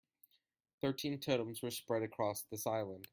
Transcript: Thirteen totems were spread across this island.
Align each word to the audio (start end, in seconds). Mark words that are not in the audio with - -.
Thirteen 0.81 1.19
totems 1.19 1.61
were 1.61 1.69
spread 1.69 2.01
across 2.01 2.41
this 2.49 2.65
island. 2.65 3.07